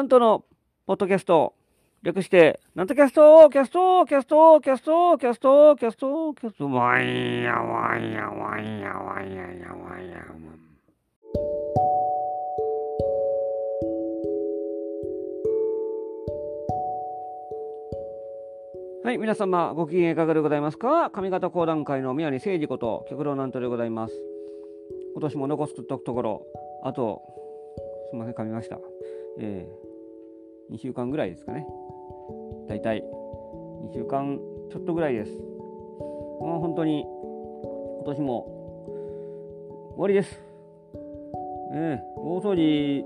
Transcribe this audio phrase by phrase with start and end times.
[0.00, 0.46] 南斗の
[0.86, 1.52] ポッドキャスト、
[2.02, 10.24] 略して、なんとキャスト、キャスト、キャスト、キャスト、キャスト、キャスト、キャスト、ワイヤワイヤワイヤワイヤヤワイヤ。
[19.04, 24.14] はい、皆様、ご機嫌いかがでございますか上方講談界の宮根誠二こと、極道南斗でございます。
[25.12, 26.46] 今年も残すところ、
[26.84, 27.20] あと、
[28.08, 28.78] すみません、噛みました。
[29.38, 29.89] えー、
[30.70, 31.66] 2週間ぐらいですかね。
[32.68, 34.38] だいたい2週間
[34.70, 35.32] ちょっとぐらいです。
[35.32, 37.04] もう本当に、
[37.96, 38.60] 今年も
[39.96, 40.40] 終わりです。
[41.72, 43.04] えー、大掃除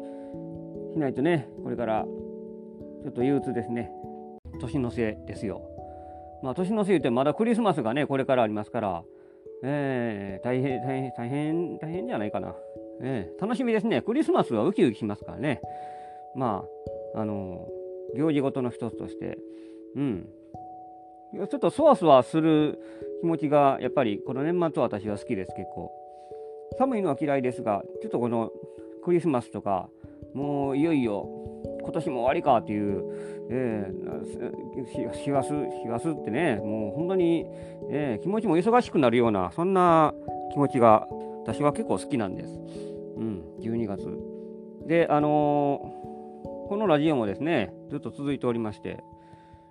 [0.92, 3.90] しないとね、これからちょっと憂鬱ですね。
[4.60, 5.62] 年のせいですよ。
[6.42, 9.02] まあ、年のせいってまだクリスマスがね、これからありますから、
[9.62, 12.54] えー、大変、大変、大変、大変じゃないかな。
[13.00, 14.02] えー、楽しみですね。
[14.02, 15.60] クリスマスはウキウキしますからね。
[16.34, 17.68] まあ、あの、
[18.16, 19.38] 行事ごとの一つとして、
[19.96, 20.28] うん。
[21.34, 22.78] ちょっとそわそわする
[23.20, 25.90] 気持ちが、やっぱりこの年末は私は好きです、結構。
[26.78, 28.50] 寒いのは嫌いですが、ちょっとこの
[29.04, 29.88] クリスマスとか、
[30.34, 31.28] もういよいよ
[31.84, 33.04] 今年も終わりかっていう、
[33.50, 37.46] えー、師走、師走ってね、もう本当に、
[37.90, 40.14] えー、気持ちも忙しくなるような、そんな
[40.52, 41.06] 気持ちが
[41.42, 42.58] 私は結構好きなんです。
[43.16, 44.06] うん、12月。
[44.86, 46.13] で、あのー、
[46.68, 49.04] このラジオもですね、ずっと続いておりまして、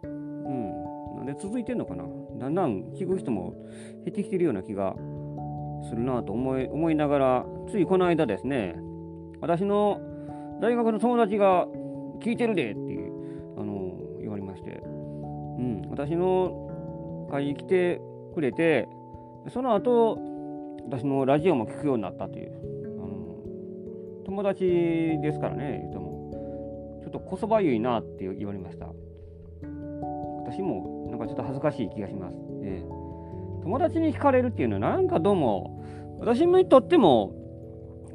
[0.04, 2.04] うん、なんで続いてんのかな？
[2.40, 3.54] だんだん聞く人も
[4.04, 4.96] 減ってきてるような気が
[5.90, 8.76] するなと思い思いながら、ついこの間ですね、
[9.42, 10.00] 私の
[10.62, 11.68] 大学の友達が
[12.22, 14.86] 聞いてるでっていう、あの、言われまして、う
[15.62, 18.00] ん、私の会に来て
[18.34, 18.88] くれて、
[19.50, 20.18] その後、
[20.86, 22.52] 私のラジオも聞くようになったという、
[23.02, 24.66] あの、友達
[25.22, 26.03] ですからね、言うても、
[27.04, 28.88] ちょっとこそばゆいなって言われました。
[30.46, 32.38] 私もなんかちょっと恥ずかしい気がします。
[32.64, 35.84] えー、友達に聞かれるっていうのは、なんかどうも、
[36.20, 37.34] 私にとっても、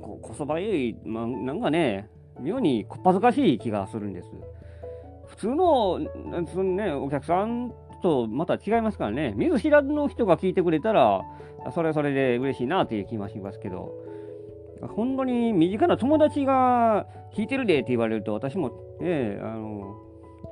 [0.01, 2.09] ここそばゆい、まあ、なんかね、
[2.41, 4.29] 妙にこっぱずかしい気がするんです。
[5.27, 6.01] 普通の
[6.53, 7.73] その、ね、お客さん
[8.03, 11.23] とまた違いますからね、見ず知らずの人が聞いてくれたら、
[11.73, 13.93] それはそれで嬉しいなという気もしますけど、
[14.81, 19.97] 本当に身近な友達が聞いてるでって言われると、私も、ね、あの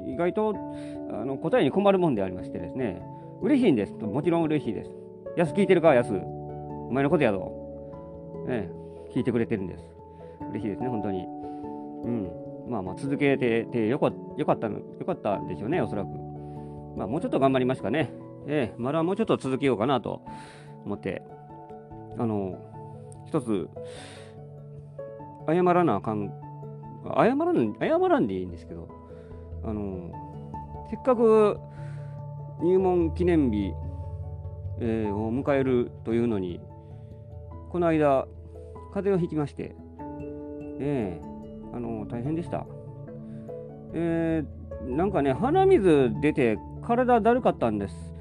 [0.06, 0.54] 意外と
[1.10, 3.02] あの答えに困るもんでありましてですね、
[3.42, 3.94] 嬉しいんです。
[3.94, 4.90] もちろん嬉しいです。
[5.36, 6.14] 安聞いてるか、安。
[6.14, 7.52] お前のことやぞ。
[8.46, 8.70] ね、
[9.14, 9.84] 聞いてくれてるんです。
[10.50, 11.24] 嬉しいですね、本当に。
[11.24, 12.30] うん。
[12.68, 16.08] まあまあ続けててよかよかったの、よかったでしょうね、おそらく。
[16.96, 18.10] まあもうちょっと頑張りますかね。
[18.48, 20.22] ええ、まだもうちょっと続けようかなと
[20.84, 21.22] 思って、
[22.18, 22.58] あの、
[23.26, 23.68] 一つ、
[25.46, 26.32] 謝らなあかん、
[27.16, 28.88] 謝らん、謝らんでいいんですけど、
[29.64, 30.12] あの、
[30.90, 31.58] せっかく
[32.62, 33.72] 入門記念日、
[34.80, 36.60] えー、を迎えるというのに、
[37.70, 38.26] この間、
[38.94, 39.74] 風邪をひきまして、
[40.80, 41.26] ええ
[41.74, 42.66] あの大変でした。
[43.92, 48.14] えー、なんかね、鼻水出て体だるかったんです。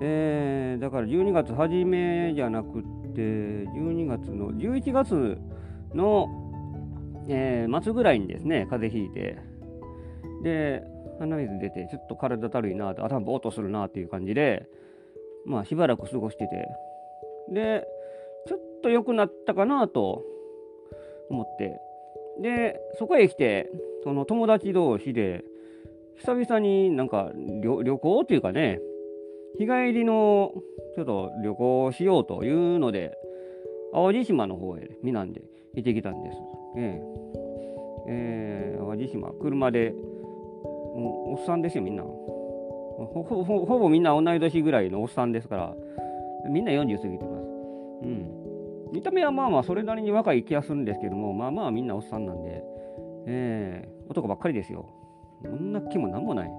[0.00, 2.84] えー、だから12月初めじゃなく
[3.20, 5.38] て、12月の、11月
[5.94, 6.28] の、
[7.28, 9.38] えー、末ぐらいにですね、風邪ひいて、
[10.42, 10.82] で、
[11.18, 14.66] 鼻水出て、ちょっと体だるいなと、頭ぼーっとするなっていう感じで、
[15.44, 16.68] まあ、しばらく過ごしてて、
[17.52, 17.86] で、
[18.46, 20.24] ちょっと良くなったかなと
[21.28, 21.78] 思って、
[22.40, 23.70] で、そこへ来て、
[24.02, 25.44] その友達同士で、
[26.16, 27.32] 久々になんか
[27.62, 28.80] 旅行っていうかね、
[29.58, 30.52] 日帰りの
[30.94, 33.16] ちょっと旅行しようというので、
[33.92, 35.42] 淡路島の方へみなんで
[35.74, 36.36] 行ってきたんです。
[36.76, 37.20] ええ
[38.08, 39.94] えー、淡路島、車で、
[40.94, 42.02] おっさんですよ、みんな。
[42.02, 45.74] ほほほほぼみんな同い年ぐらいのおっさんですから、
[46.48, 47.44] みんな40過ぎてます。
[48.02, 48.40] うん。
[48.92, 52.62] 見た目はまあまあそれなりに若い気がするんですけども、まあまあみんなおっさんなんで、
[53.26, 54.86] えー、男ばっかりですよ。
[55.44, 56.50] 女気もなんもない。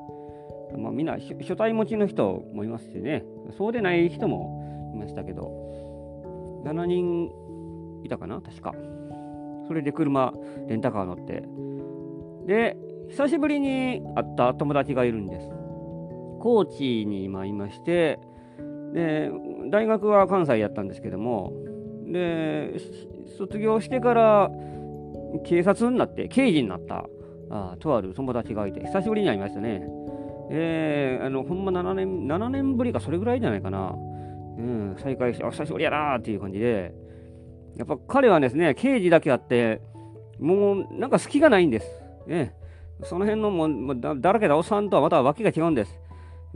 [0.77, 3.23] まあみんな初対持ちの人もいますしね、
[3.57, 7.29] そうでない人もいましたけど、7人
[8.03, 8.73] いたかな、確か。
[9.67, 10.33] それで車、
[10.67, 11.43] レンタカー乗って。
[12.47, 12.77] で、
[13.09, 15.49] 久しぶりに会った友達がいるんです。
[16.39, 18.19] 高知に今いまして、
[18.93, 19.31] で、
[19.69, 21.53] 大学は関西やったんですけども、
[22.11, 22.73] で、
[23.37, 24.51] 卒業してから
[25.45, 27.07] 警察になって、刑事になった、
[27.49, 29.87] あとある友達がいて、久しぶりに会いましたね。
[30.53, 33.95] えー、あの、ほんま7年、7年ぶりかそれぐらいじゃないかな。
[34.57, 36.93] うん、再会して、あ、久しぶりやなーっていう感じで、
[37.77, 39.81] やっぱ彼はですね、刑事だけあって、
[40.39, 41.87] もうなんか隙がないんです。
[42.27, 42.53] ね、
[43.03, 45.97] その辺のもうだだらけたおっさんとはまた訳が違うんです。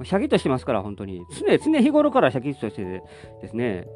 [0.03, 1.21] シャキッとしてますから、本当に。
[1.39, 3.01] 常、常日頃からシャキッとして
[3.41, 3.87] ですね、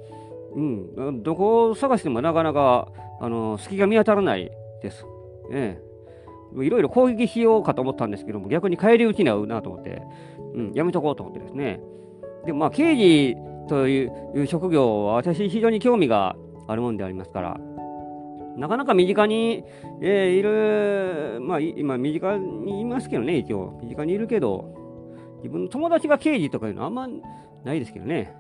[0.56, 2.88] うん、どこを探してもなかなか、
[3.19, 4.50] あの、隙が見当たらない
[4.81, 5.06] です。
[5.51, 5.88] ええ。
[6.57, 10.01] いろいろ攻撃しようかと思ったんですけども、逆に返り討ちに合うなと思って、
[10.56, 11.80] うん、やめとこうと思ってですね。
[12.46, 13.36] でもまあ、刑事
[13.68, 16.36] という職業は私非常に興味が
[16.68, 17.60] あるもんでありますから、
[18.57, 19.63] なかなか身近に、
[20.01, 23.80] えー、いる、まあ、今、身近にいますけどね、一応。
[23.81, 24.75] 身近にいるけど、
[25.38, 27.07] 自分の友達が刑事とかいうのはあんま
[27.63, 28.34] ないですけどね。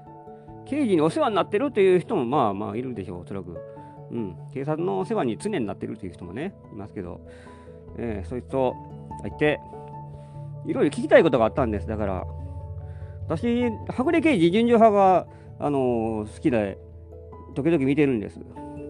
[0.65, 3.57] 刑事にお世話になってるという人もまあまあいるでしょう、おそらく。
[4.11, 4.35] うん。
[4.53, 7.21] 警察のお世話に常になってるという人もね、いますけど、
[7.99, 8.75] えー、そいつと
[9.21, 9.59] 入って、
[10.65, 11.87] いろいろ聞きたいことがあったんです。
[11.87, 12.25] だから、
[13.27, 15.27] 私、はぐれ刑事、順序派が、
[15.59, 16.77] あのー、好きで、
[17.55, 18.39] 時々見てるんです。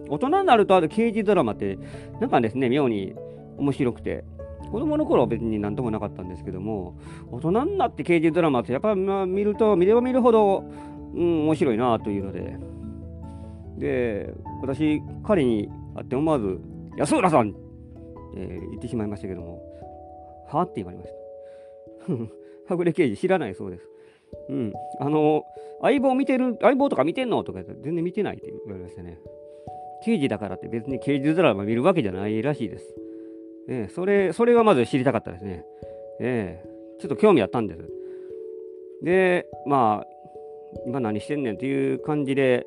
[0.08, 1.78] 大人になるとある刑事ドラマって、
[2.20, 3.14] なんかですね、妙に
[3.58, 4.24] 面白くて、
[4.70, 6.96] 子供の頃は別になんともなかったんですけども、
[7.30, 10.64] 大人になって刑事ドラマってやっぱまあ見ると、見れば見るほど、
[11.14, 12.56] うん、面白いなというので、
[13.78, 16.60] で、私、彼に会って思わず、
[16.96, 17.54] 安浦さん、
[18.36, 19.62] えー、言ってしまいましたけども、
[20.48, 21.10] はって言われまし
[22.66, 22.70] た。
[22.74, 23.88] はぐれ刑事知らないそうです。
[24.48, 24.72] うん。
[24.98, 25.44] あの、
[25.82, 27.42] 相棒見てる、相棒とか見てんの？
[27.42, 29.18] とか言って全然見てないって言われましたね。
[30.04, 32.94] 刑事だからって別に刑事ドラマ見るわけじゃないらしいです。
[33.68, 35.64] えー、それ、それがまず知りたかったですね。
[36.20, 37.80] えー、ちょっと興味あったんです。
[39.02, 40.06] で、まあ、
[40.86, 42.66] 今何してんねんっていう感じで、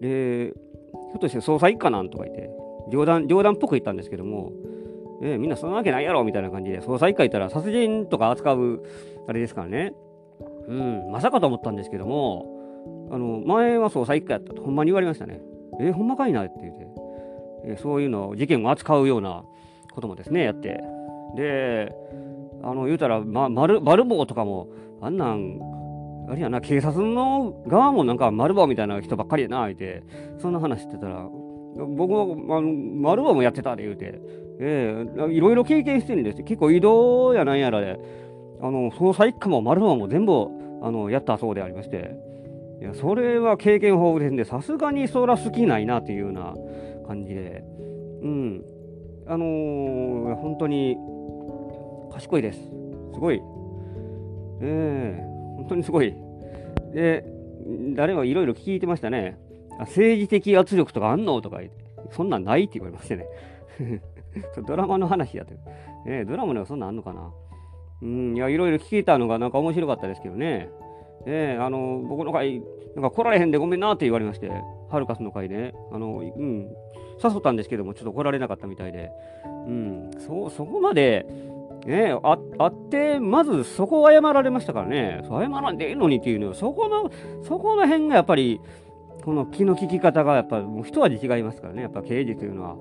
[0.00, 2.50] で、ひょっとして捜査一課なんとか言って、
[2.90, 4.52] 冗談、冗談っぽく言ったんですけども、
[5.22, 8.82] え、みんなそんなわけないやろみたいな感じで、捜査一課行ったら殺人とか扱う、
[9.26, 9.94] あれですからね。
[10.68, 12.46] うん、まさかと思ったんですけども、
[13.10, 15.40] あの、前は捜査一課やったと、ほんまに言われましたね。
[15.80, 16.86] えー、ほんまかいなって言って、
[17.64, 19.44] えー、そういうの、事件を扱うような
[19.94, 20.82] こともですね、やって。
[21.36, 21.92] で、
[22.62, 24.68] あの、言うたら、ま、丸、丸棒とかも、
[25.00, 25.58] あんなん、
[26.28, 30.02] あれやな、警察の側もなんか丸棒みたいな人ばっかりやな、言うて、
[30.38, 31.26] そんな話してたら、
[31.96, 32.24] 僕は、
[32.58, 34.20] あの、丸棒もやってたで言うて、
[34.60, 37.98] えー、いろいろ経験してるんですよ結構移動やなんやらで、
[38.60, 40.48] あの、捜査一課も丸棒も全部、
[40.82, 42.16] あの、やったそうでありまして、
[42.80, 46.54] いや、それは経験豊富ですんで、さすがにそら好きないなというような
[47.06, 47.62] 感じで、
[48.22, 48.64] うん。
[49.26, 50.96] あのー、本当に
[52.12, 52.58] 賢いです。
[52.58, 53.42] すごい。
[54.60, 56.14] ええー、本当にすごい。
[56.92, 57.24] で、
[57.94, 59.38] 誰もいろいろ聞いてましたね。
[59.80, 61.40] 政治的圧力とかあんの？
[61.42, 61.60] とか、
[62.10, 63.26] そんなんないって言われましてね。
[64.66, 65.54] ドラマの話やって。
[66.06, 67.30] えー、ドラマではそんなんあんのかな？
[68.00, 70.70] うん、いや、いろいろ聞いたのがなんか面白かったですけどね。
[71.26, 72.62] えー、あの、僕の会、
[72.94, 74.50] なんか来られへんでごめんなって言われまして、
[74.88, 76.68] ハルカスの会ね、あの、うん、
[77.22, 79.10] 誘ったんですけども、ちょっと来られなかったみたいで、
[79.66, 81.26] うん、そ、そこまで、
[81.86, 87.10] ねあ、あって、まずそこを謝られましたからね、謝らんでいいのにっていうのそこの、
[87.42, 88.60] そこの辺がやっぱり、
[89.24, 92.76] この気の利き方がやっぱもう一味違いますからね、やっぱ刑事というのは。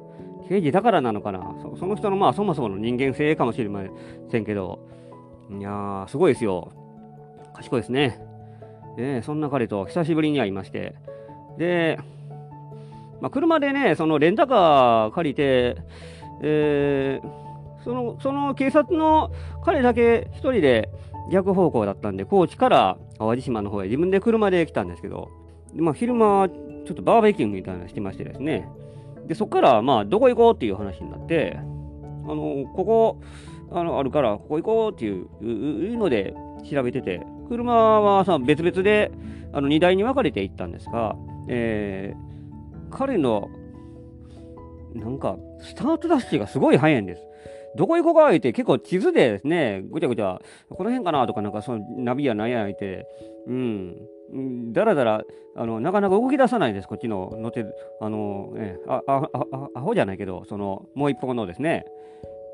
[0.47, 1.55] 刑事だからなのかな？
[1.77, 3.83] その人のまあそもそもの人間性かもしれま
[4.31, 4.79] せんけど、
[5.49, 6.71] いやー、すごいですよ。
[7.53, 8.19] 賢いですね。
[8.97, 10.95] ねそんな彼と久しぶりに会いまして。
[11.57, 11.97] で、
[13.19, 15.77] まあ、車でね、そのレンタカー借りて、
[16.43, 19.31] えー、その、その警察の
[19.65, 20.89] 彼だけ一人で
[21.31, 25.29] 逆方向だったんで、高知から淡路島の方へ自分で車で来たんですけど、
[25.73, 28.69] まあ、昼間、ちょっとバーベキューみたいなのしてましてですね、
[29.27, 33.21] で、そこから、まあ、どこ行こうっていう話になって、あの、ここ、
[33.71, 36.33] あの、あるから、ここ行こうっていうので
[36.69, 39.11] 調べてて、車はさ、別々で、
[39.53, 41.15] あの、荷台に分かれて行ったんですが、
[41.47, 43.49] えー、彼の、
[44.93, 47.21] なんか、スタートダッシュがすごい速いんです。
[47.75, 53.05] どこ行こうか言って、結構地図でですね、ぐちゃぐちゃ、この辺かなとか、なんかそのナビやなんや言って、
[53.47, 53.95] うん、
[54.73, 55.23] だらだら、
[55.55, 61.85] あの、なかなか動き出さないです、こっちの乗ってる、あの、えあ、あ、あ、アホじゃないけど、その、もう一方のですね、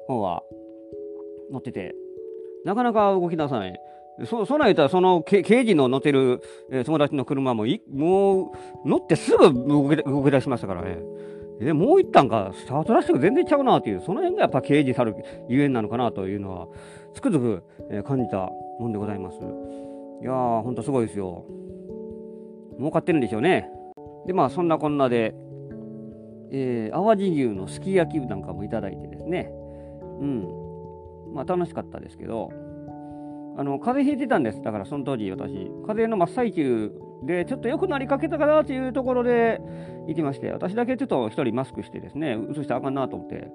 [0.08, 0.44] 方は、
[1.52, 1.96] 乗ってて、
[2.66, 3.80] なかなか動き出さない。
[4.26, 8.52] そ、そない言ったら、その、刑事の乗ってる、えー、友達の車もい、も
[8.86, 11.00] う、乗ってすぐ動き動き出しましたからね。
[11.60, 15.16] で、もう一旦か、スタートラッシュが全然ちゃうなっていう、その辺がやっぱ刑事たる
[15.50, 16.68] ゆえんなのかなというのは、
[17.14, 18.50] つくづく、えー、感じた
[18.80, 19.40] もんでございます。
[20.24, 21.46] いやー、ほんとすごいですよ。
[22.78, 23.70] 儲かってるんでしょうね。
[24.26, 25.36] で、まあ、そんなこんなで、
[26.50, 29.52] えー、淡路牛のすき焼きなんかもいただいてですね。
[30.22, 30.48] うん。
[31.34, 32.52] まあ、楽しかったですけど、
[33.58, 34.62] あの風邪ひいてたんです。
[34.62, 35.52] だからその当時私、
[35.86, 39.60] 風邪の真っ最中で、ちょっと良くなりかけたかなというところで
[40.08, 43.52] 行きまして、私だけちょっと一人マスクしてですね、移したらあかんなと思って。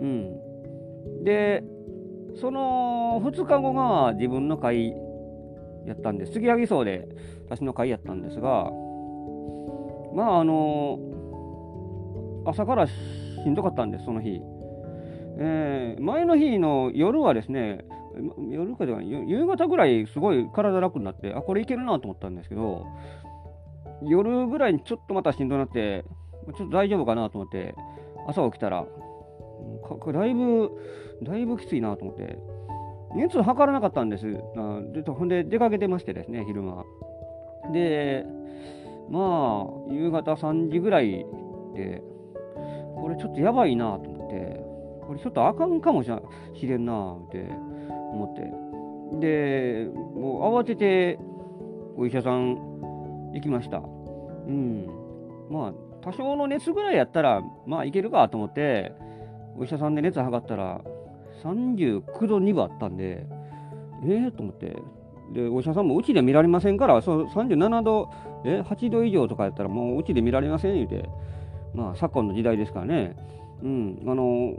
[0.00, 1.24] うん。
[1.24, 1.64] で、
[2.36, 4.94] その2日後が自分の会
[5.86, 6.32] やったんです。
[6.32, 7.08] 杉柳荘で
[7.48, 8.70] 私の会やったんですが、
[10.14, 10.98] まああの
[12.46, 12.92] 朝からし
[13.48, 14.40] んどかったんです、その日。
[15.38, 17.84] えー、前の日の夜はですね、
[18.50, 22.86] 夜かでは夕方ぐらいすごい体楽になって、あ、これいけるなと思ったんですけど、
[24.02, 26.04] 夜ぐらいにちょっとまたしんどくなって、
[26.56, 27.74] ちょっと大丈夫かなと思って、
[28.26, 28.86] 朝起きたら、
[30.12, 30.70] だいぶ、
[31.22, 32.38] だいぶきついなと思って、
[33.14, 34.26] 熱測らなかったんです。
[34.56, 36.84] あでほんで出かけてましてですね、昼間。
[37.72, 38.24] で、
[39.10, 41.24] まあ、夕方3時ぐらい
[41.74, 42.02] で、
[42.96, 44.60] これちょっとやばいなと思って、
[45.06, 46.10] これちょっとあかんかもし
[46.62, 47.48] れんなって
[48.12, 51.18] 思って、で、もう慌てて
[51.96, 52.56] お医者さん
[53.32, 53.78] 行きました。
[53.78, 54.86] うん。
[55.50, 55.72] まあ、
[56.02, 58.92] 多少の熱ぐらいやったら、まあいけるかと思って、
[59.56, 60.82] お医者さんで熱測ったら、
[61.42, 63.26] 39度2分あったんで、
[64.04, 64.76] ええー、と思って、
[65.32, 68.10] で、お医者さんもうちで見られませんから、そ37度、
[68.44, 71.08] え、8度以上とかやったらもううちで見られません言うて、
[71.74, 73.16] まあ昨今の時代ですからね、
[73.62, 74.54] うん、あの、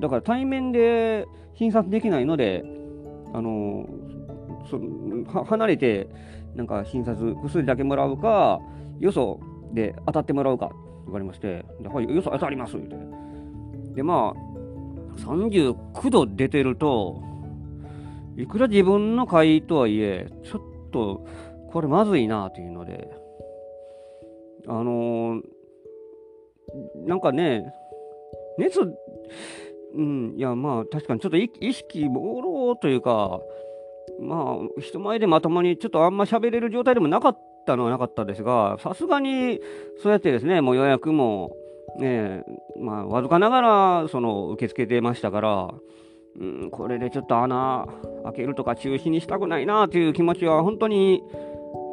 [0.00, 2.64] だから対面で診察できないので、
[3.32, 3.88] あの、
[4.70, 4.80] そ
[5.44, 6.08] 離れて、
[6.54, 8.60] なんか診察、薬だけもらうか、
[8.98, 9.40] よそ
[9.72, 10.70] で当たってもらうか
[11.04, 12.96] 言われまして、はい、よそ当たります言うて。
[13.94, 14.49] で、まあ、
[15.18, 17.22] 39度出てると、
[18.36, 21.26] いくら自分の会とはいえ、ちょっと
[21.70, 23.10] これまずいなというので、
[24.66, 25.42] あのー、
[27.06, 27.72] なんかね、
[28.58, 28.80] 熱、
[29.94, 33.40] うん、いやまあ確かにちょっと意識朦朧というか、
[34.20, 39.60] まあ人前でまともにちょっとあんま喋れる状態でもなかったのはなかったですが、さすがに
[40.02, 41.56] そうやってですね、もう予約も、
[41.98, 42.44] ね
[42.78, 45.74] まあ、わずかながらその受け付けてましたから、
[46.38, 47.86] うん、これでちょっと穴
[48.24, 51.22] 開けるとか中止にしたくないなという気持ちは本当に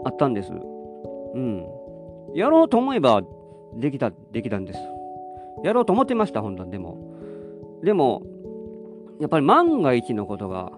[0.05, 0.51] あったんです。
[0.51, 1.65] うん。
[2.33, 3.21] やろうと思えば
[3.75, 4.79] できた、できたんです。
[5.63, 6.97] やろうと思ってました、本当にでも。
[7.83, 8.23] でも、
[9.19, 10.71] やっぱり万が一のことが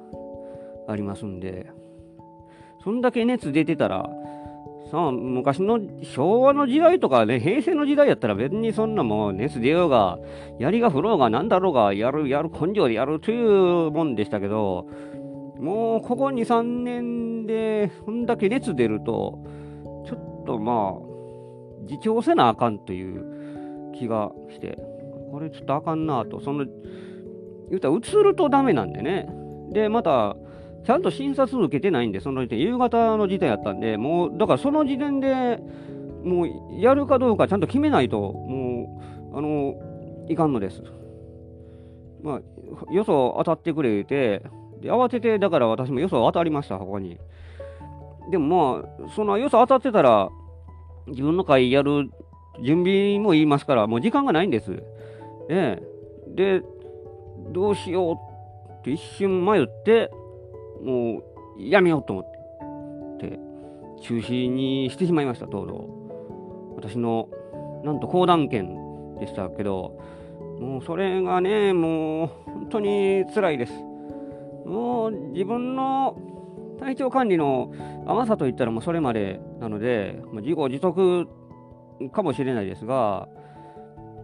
[0.88, 1.68] ありますんで、
[2.84, 4.10] そんだけ熱出てたら、
[4.90, 10.18] さあ、昔の昭和の時代とかね、平成の時代やったら別にそんなもう熱出ようが、
[10.58, 14.88] 槍が降ろうが何だろうが、やる、やる、根性でやるというもんでしたけど、
[15.60, 19.44] もうここ2、3年で、そんだけ熱出ると、
[20.08, 21.10] ちょっとまあ、
[21.88, 24.76] 自重せなあかんという気がして、
[25.32, 26.66] これちょっとあかんなと、その、
[27.70, 29.30] 言うたら映るとダメなんでね。
[29.72, 30.36] で、また、
[30.86, 35.60] ちゃんと診察受けてないんで、その時点、夕方の時点やったんで、もう、だからその時点で
[36.24, 39.00] もうやるかどうかちゃんと決めないと、も
[39.34, 39.76] う、あの、
[40.28, 40.84] いかんのです。
[42.22, 42.42] ま
[42.90, 44.44] あ、よそ当たってくれて、
[44.82, 47.18] で慌てて、だから私もよそ当たりました、ここに。
[48.32, 50.30] でもまあ、そのよそ当たってたら、
[51.08, 52.10] 自分の会やる
[52.64, 54.84] 準備も言いますから、もう時間がないんです。
[55.50, 55.84] ええ。
[56.36, 56.62] で、
[57.52, 58.16] どうしよう
[58.80, 60.12] って一瞬迷って、
[60.84, 61.22] も
[61.58, 63.40] うやめようと思って、
[64.02, 66.76] 中止にしてしまいました、とうとう。
[66.78, 67.28] 私の、
[67.84, 70.00] なんと講談券でしたけど、
[70.60, 73.74] もうそれがね、もう本当に辛いです。
[74.66, 76.18] もう自分の
[76.80, 77.74] 体調管理の
[78.06, 81.28] 甘さといったらもうそれまでなので、自業自得
[82.14, 83.28] かもしれないですが、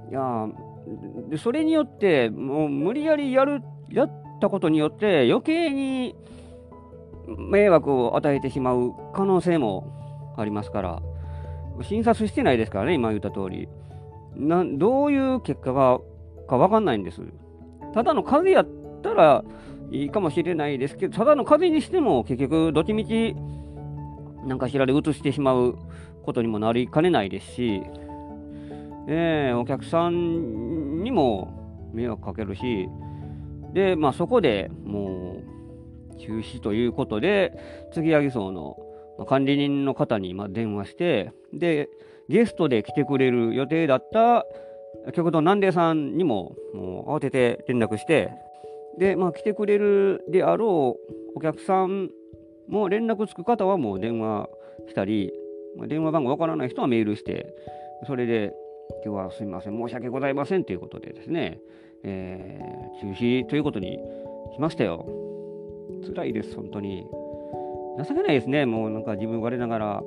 [0.10, 0.48] いや
[1.38, 6.16] それによって、もう無理やりやる、やったことによって余計に
[7.28, 11.02] 迷惑を与えてしまう可能性もありますから、
[11.82, 13.68] 診察してないですからね、今言った通り。
[14.36, 16.00] などういう結果が
[16.48, 17.22] か分かんないんです。
[17.94, 19.44] ただの風邪やったら
[19.92, 23.36] いいかもしれないですけど、ただの風邪にしても結局、どっちみち
[24.46, 25.78] 何かしらで移してしまう
[26.24, 27.82] ことにもなりかねないですし、
[29.08, 32.90] えー、お客さんにも迷惑かけるし、
[33.74, 35.44] で、まあそこでもう、
[36.20, 37.58] 中止ということで、
[37.92, 38.78] 杉柳荘の
[39.26, 41.90] 管理人の方に電話して、で、
[42.28, 44.46] ゲストで来てくれる予定だった
[45.14, 48.32] 極道南出さんにももう慌てて連絡して、
[48.98, 52.10] で、まあ来てくれるであろうお客さん
[52.68, 54.50] も連絡つく方はもう電話
[54.88, 55.32] したり、
[55.78, 57.54] ま、電話番号わからない人はメールして、
[58.08, 58.54] それで、
[59.04, 61.60] 今日はすみません、申し訳ございませんということでですね、
[62.04, 64.00] えー、中止ということに
[64.54, 65.25] しましたよ。
[66.06, 67.08] 辛いです、本当に。
[68.04, 70.04] 情けないですね、もうなんか自分我ながら。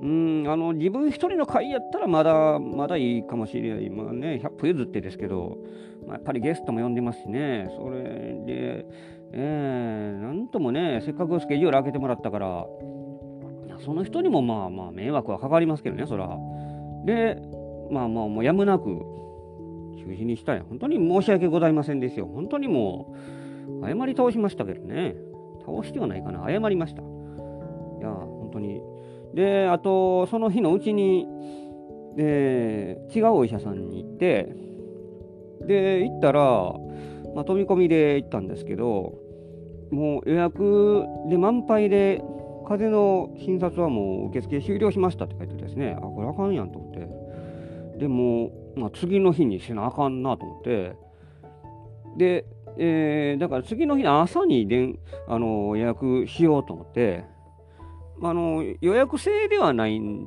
[0.00, 3.90] うん、あの、自分一人の会やったらまだ、まだいいかもしれない。
[3.90, 5.58] まあね、100歩譲ってですけど、
[6.06, 8.00] まあ、やっぱりゲストも呼んでますしね、それ
[8.46, 8.86] で、
[9.32, 12.66] えー、なんともね、せっかくスケジュール開けてもらったから、
[13.84, 16.36] その人にもまあまあ迷惑はかかりますけどね、そら。
[17.04, 17.40] で、
[17.90, 18.86] まあまあもうやむなく
[19.98, 20.60] 中止にしたい。
[20.60, 22.26] 本当に申し訳ございませんですよ。
[22.26, 23.37] 本当にもう、
[23.82, 25.14] 謝り倒しましたけどね。
[25.64, 26.46] 倒してはないかな。
[26.48, 27.02] 謝りました。
[27.02, 27.04] い
[28.00, 28.80] や、本当に。
[29.34, 31.26] で、あと、その日のうちに、
[32.16, 34.54] で、違うお医者さんに行って、
[35.66, 36.40] で、行ったら、
[37.34, 39.14] まあ、飛び込みで行ったんですけど、
[39.90, 42.22] もう予約で満杯で、
[42.66, 46.92] 風邪の診察はもう受付終了しましたって書いてですね、あ、これあかんやんと思っ
[47.94, 47.98] て。
[47.98, 50.96] でも、まあ、次の日にせなあかんなと思って、
[52.16, 52.44] で、
[52.78, 57.24] えー、だから次の日の朝にでんあの予約しようと思って、
[58.22, 60.26] あの予約制ではないん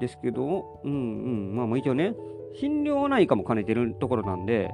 [0.00, 2.14] ですけど、うんうん、まあ、もう一応ね、
[2.54, 4.70] 心療内科も兼ねてるところなんで、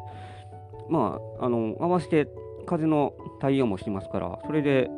[0.88, 2.26] まあ、あの、合わせて
[2.66, 4.88] 風邪の対応もしてますから、それで、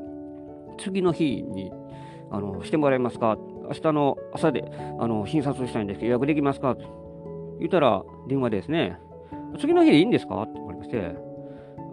[0.79, 1.73] 次の日に、
[2.31, 3.37] あの、してもらえますか？
[3.65, 6.75] 明日の朝で、あの、診察したいんですけど、予約できますか？
[6.77, 8.99] と言ったら、電話でですね、
[9.59, 10.43] 次の日でいいんですか？
[10.43, 11.17] って言われまして、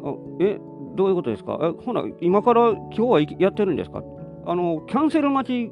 [0.04, 0.60] あえ、
[0.96, 1.60] どういうことですか？
[1.62, 4.04] え、ほな、今から今日はやってるんですか？
[4.46, 5.72] あの、キャンセル待ち、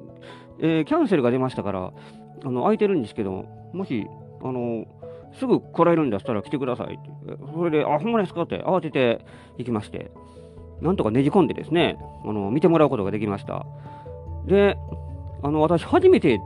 [0.60, 1.94] えー、キャンセルが出ましたから、
[2.44, 4.08] あの、空いてるんですけど、もし、
[4.42, 4.86] あの、
[5.34, 7.10] すぐ来られるんだったら来てくださいって。
[7.54, 8.44] それで、あ、ほんまですか？
[8.44, 9.26] って慌てて
[9.58, 10.12] 行きまして、
[10.82, 13.66] なんとかねじ込んでですね、あの、見てもらうことができました。
[14.46, 14.78] で、
[15.42, 16.40] あの、私初めて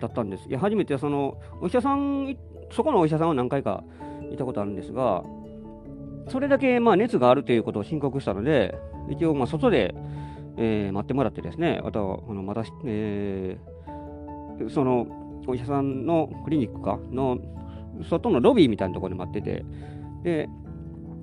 [0.00, 0.48] だったんです。
[0.48, 2.36] いや、初めてその、お医者さん、
[2.70, 3.82] そこのお医者さんは何回か
[4.32, 5.22] いたことあるんですが、
[6.30, 8.78] それだけまあ熱があるということを申告したので、
[9.10, 9.94] 一応まあ外で、
[10.56, 15.06] えー、待ってもらってですね、あとはあのまた、えー、その
[15.46, 17.38] お医者さんのクリニックかの
[18.08, 19.64] 外のロビーみたいなところで待ってて、
[20.22, 20.48] で、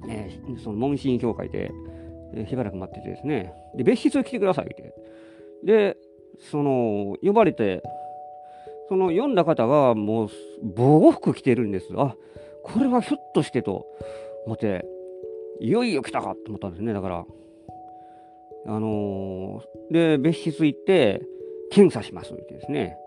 [0.10, 1.72] えー、その問診評会で、
[2.34, 4.94] えー、しばらく待っててですね、で、別室来てくださいって。
[5.64, 5.98] で、
[6.52, 7.82] その、呼ばれて、
[8.90, 10.30] その読んだ方がもう
[10.76, 11.88] 防護服着てるんです。
[11.98, 12.16] あ、
[12.64, 13.86] これはひょっとしてと
[14.46, 14.86] 思って、
[15.60, 16.94] いよいよ来たかと思ったんですね。
[16.94, 17.26] だから、
[18.68, 21.22] あのー、で、別室行って、
[21.70, 22.98] 検査しますってですね、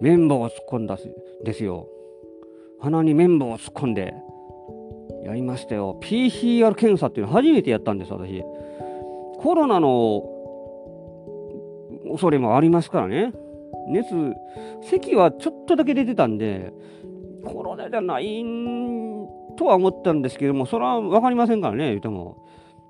[0.00, 0.98] 綿棒を突っ込んだ
[1.44, 1.88] ですよ。
[2.80, 4.14] 鼻に綿棒を突っ込んで、
[5.24, 5.98] やりましたよ。
[6.02, 8.42] PCR 検査っていうの初めてやったんです、私。
[9.38, 10.22] コロナの
[12.10, 13.32] 恐れもありますからね。
[13.88, 14.08] 熱、
[14.82, 16.72] 咳はちょっとだけ出てたんで、
[17.44, 18.97] コロナじゃないん
[19.58, 22.46] とは思ったんですけども、それは分かりませんからね、言うても。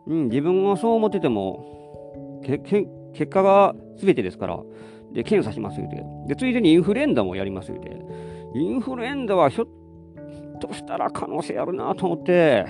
[0.07, 4.61] うん、自分はそう思ってても、結果が全てですから、
[5.13, 6.05] で、検査します言うて。
[6.29, 7.97] で、ついでにインフルエンザもやります言うて。
[8.55, 12.67] インフルエンザはひょっとしたら可能性あるなと思って、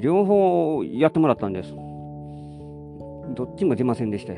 [0.00, 1.74] 両方やってもらったんです。
[3.34, 4.32] どっちも出ませんでした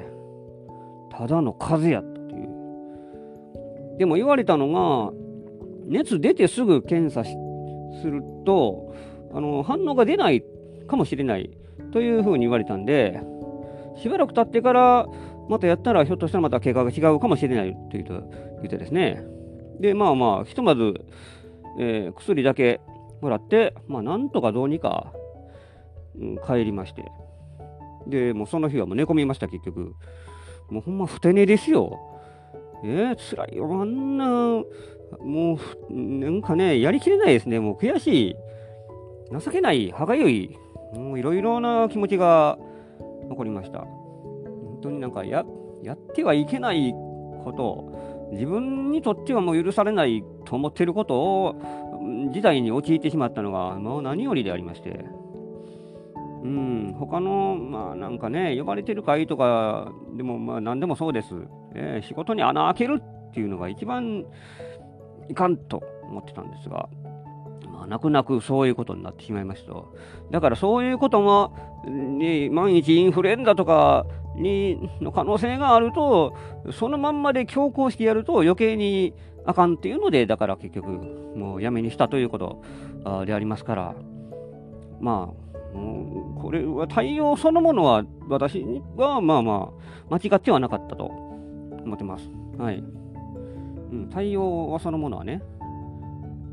[1.16, 3.98] ただの風邪やったという。
[3.98, 5.12] でも言われたのが、
[5.86, 7.47] 熱出てすぐ検査して
[8.00, 8.94] すると、
[9.32, 10.44] あの、反応が出ない
[10.86, 11.50] かもしれない
[11.92, 13.20] というふうに言われたんで、
[13.96, 15.06] しばらく経ってから
[15.48, 19.24] またやったらひょっとしたらまた経過が違うかもしれないと言ってですね。
[19.80, 20.94] で、まあまあ、ひとまず、
[21.78, 22.80] えー、薬だけ
[23.20, 25.12] もらって、まあ、なんとかどうにか、
[26.18, 27.04] うん、帰りまして。
[28.06, 29.94] で、もうその日はもう寝込みました、結局。
[30.70, 31.98] もうほんまふて寝ですよ。
[32.84, 33.68] えー、辛いよ。
[33.80, 34.62] あんな、
[35.20, 35.58] も
[35.90, 37.60] う、なんかね、やりきれないですね。
[37.60, 38.36] もう悔しい。
[39.30, 40.56] 情けない、歯がゆい。
[40.94, 42.58] もういろいろな気持ちが
[43.28, 43.80] 残りました。
[43.80, 45.44] 本当になんかや、
[45.82, 46.92] やってはいけない
[47.44, 51.54] こと、自分にとってはもう許されないと思ってることを、
[52.32, 55.04] 事態に陥ってしまったのが、もう何よりでありまして。
[56.42, 61.34] うん、他の、まあなんかね、呼ばれてる会とかでも、まあ何でもそうです。
[61.74, 64.24] えー、仕事に穴開けるっていうのが一番
[65.28, 66.88] いかんと思ってたんですが、
[67.72, 69.72] まあ泣く泣くそういうことになってしまいました。
[70.30, 76.34] だからそういうことも、ね、万一インフルエンザとかにの可能性があると、
[76.72, 79.14] そのまんまで強行してやると余計に
[79.44, 80.88] あかんっていうので、だから結局、
[81.36, 82.62] もうやめにしたということ
[83.26, 83.94] でありますから、
[85.00, 85.48] まあ、
[86.40, 88.64] これは対応そのものは私
[88.96, 89.70] はまあま
[90.10, 92.28] あ間違ってはなかったと思ってます。
[92.58, 92.82] はい。
[93.90, 95.42] うん、対応はそのものはね。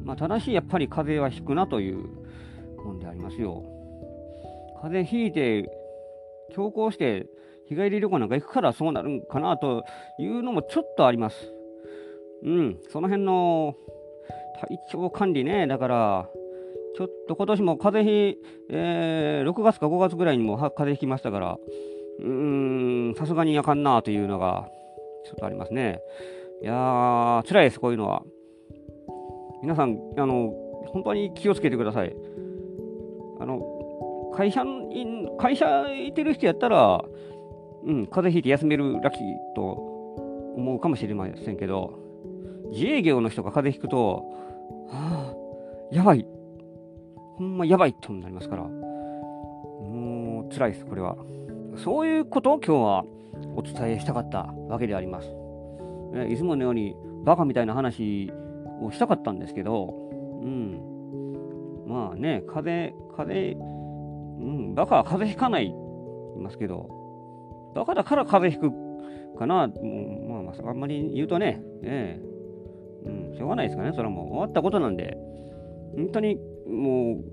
[0.04, 1.98] まあ、ただしやっぱり風邪はひくなという
[2.84, 3.64] もんでありますよ。
[4.82, 5.70] 風邪ひいて
[6.54, 7.26] 強行して
[7.68, 9.84] 日帰り旅行なんか行くからそうなるんかなと
[10.20, 11.52] いうのもちょっとあります。
[12.44, 13.76] うん、その辺の
[14.60, 16.30] 体調管理ね、だから
[16.96, 18.38] ちょっと今年も風邪ひ、
[18.70, 21.58] えー、6月か5月ぐらいにも風邪ひきましたから、
[22.20, 24.70] うーん、さすがにあかんなというのが、
[25.26, 26.00] ちょっとありますね。
[26.62, 28.24] いやー、辛いです、こういうのは。
[29.62, 30.54] 皆さん、あの、
[30.88, 32.16] 本当に気をつけてください。
[33.40, 37.04] あの、会社に、会社行ってる人やったら、
[37.84, 39.22] うん、風邪ひいて休めるラッキー
[39.56, 39.64] と
[40.56, 42.00] 思うかもしれませんけど、
[42.72, 44.26] 自営業の人が風邪ひくと、
[44.90, 45.34] は
[45.92, 46.26] あ、やばい。
[47.38, 51.18] ほんまやばいってなりますから、もう辛いです、これは。
[51.76, 53.06] そういうことを今日は
[53.56, 55.45] お伝えしたかったわけであります。
[56.14, 58.32] えいつものようにバカみたいな話
[58.82, 59.94] をしたかったんですけど、
[60.42, 60.80] うん。
[61.88, 65.74] まあね、風邪、風邪、うん、バカは風邪ひかないい
[66.40, 66.90] ますけど、
[67.76, 72.36] バカだから風邪ひくかな、もうまあ、まあ、あんまり言うとね、ええ。
[73.06, 74.28] うん、しょうがないですかね、それはもう。
[74.30, 75.18] 終わったことなんで、
[75.96, 77.24] 本当にもう、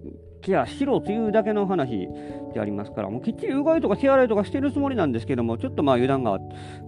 [0.42, 2.08] ケアしろというだけの話
[2.52, 6.38] でありますから、もうきっちりうがいとか手洗いとかしてるつもりなんですけども、ちょっとまあ油断が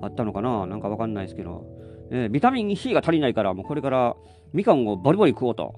[0.03, 1.65] あったのかな、なんかわかんないですけど、
[2.11, 4.17] えー、ビタミン C が足りないから、もうこれから
[4.53, 5.75] みかんをバリバリ食おうと。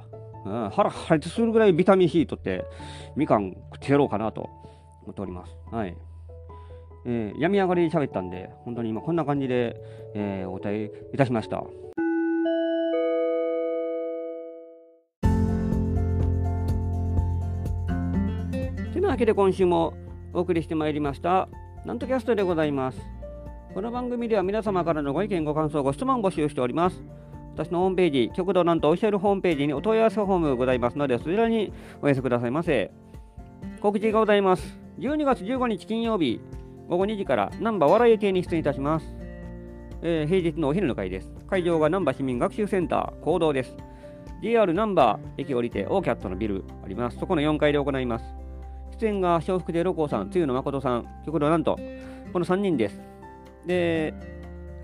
[0.47, 2.65] うん、腹破裂するぐらいビタミン C とって、
[3.17, 4.43] みかん食ってやろうかなと
[5.03, 5.57] 思っております。
[5.73, 5.97] はい。
[7.05, 9.77] えー、病み上がりに喋ったんで、本当に今こんな感じで、
[10.15, 11.65] えー、お答えいたしました。
[19.17, 19.95] わけで今週も
[20.35, 21.49] お送りしてまいりました、
[21.87, 22.99] なんとキャストでございます。
[23.73, 27.03] この番組では皆様からのご意見、ご感想、ご質問を募集しております。
[27.55, 32.91] 私のホームページ、極道なんとオフィシャルホームページにお問い合わせフォームございますので、そちらにお寄せくださいませ。
[33.81, 34.79] 告知がございます。
[34.99, 36.39] 12月15日金曜日、
[36.87, 39.17] 午後2時からナンバ笑い亭に出演いたします。
[40.03, 41.33] えー、平日のお昼の会です。
[41.49, 43.79] 会場がナンバ市民学習センター、行動です。
[44.43, 47.17] JR ナンバー駅降りてオーキャットのビルあります。
[47.17, 48.46] そこの4階で行います。
[48.99, 51.79] 出演が笑福亭六甲さん、つゆの誠さん、極道なんと、
[52.33, 53.01] この3人です。
[53.67, 54.15] で、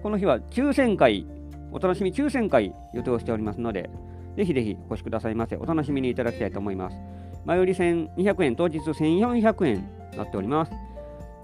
[0.03, 1.27] この日は抽選会、
[1.73, 3.89] お楽しみ抽選会予定しておりますので、
[4.37, 5.57] ぜひぜひお越しくださいませ。
[5.57, 6.97] お楽しみにいただきたいと思います。
[7.45, 9.77] 前売り1200円、当日1400円
[10.11, 10.73] になっております。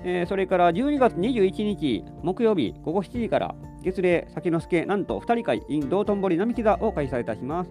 [0.04, 7.70] えー、それから12月21日木曜日午後7時から月齢先之助なんと2人会 in 道頓堀並木座を開催いたします。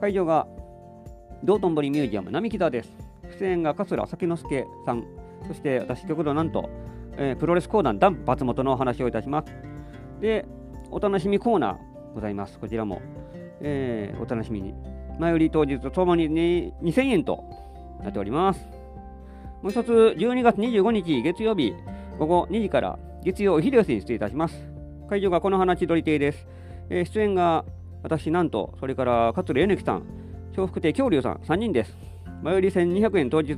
[0.00, 0.46] 会場が
[1.44, 3.09] 道頓堀ミュージアム並木座です。
[3.38, 5.04] 出演が桂先之助さん、
[5.46, 6.68] そして私極度なんと
[7.22, 9.52] えー、プロレス講談ダンプ松本のお話をいたします。
[10.20, 10.46] で、
[10.90, 12.58] お楽しみコーナーございます。
[12.58, 13.02] こちらも、
[13.60, 14.74] えー、お楽しみに。
[15.18, 17.44] 前売り当日ともに、ね、2000円と
[18.02, 18.66] なっております。
[19.62, 21.74] もう一つ、12月25日月曜日
[22.18, 24.56] 午後2時から月曜お昼寄せに出演いたします。
[25.10, 26.46] 会場がこの花千鳥亭です。
[26.88, 27.66] えー、出演が
[28.02, 30.04] 私、なんと、それから桂米木さん、
[30.52, 32.09] 笑福亭恐竜さん3人です。
[32.42, 33.52] 前売り1200円当日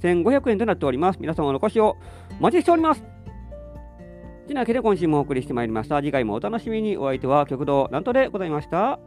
[0.00, 1.18] 1500円となっております。
[1.20, 1.96] 皆様のお越しを
[2.38, 3.04] お待ちしております。
[4.46, 5.96] てなわけで今週もお送りしてまいりました。
[5.98, 6.96] 次回もお楽しみに。
[6.96, 8.98] お相手は極道なんとでございました。